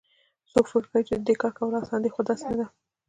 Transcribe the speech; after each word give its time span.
څوک 0.51 0.65
فکر 0.71 0.83
کوي 0.91 1.01
چې 1.07 1.15
د 1.17 1.21
دې 1.27 1.35
کار 1.41 1.51
کول 1.57 1.73
اسان 1.81 1.99
دي 2.01 2.09
خو 2.13 2.21
داسي 2.27 2.45
نه 2.51 2.55
ده 2.59 2.65